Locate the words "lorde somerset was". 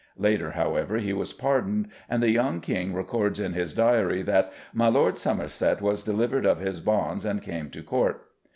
4.87-6.03